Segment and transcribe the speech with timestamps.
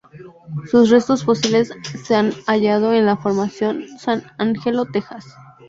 [0.71, 1.71] Sus restos fósiles
[2.03, 5.23] se han hallado en la Formación San Angelo, Texas.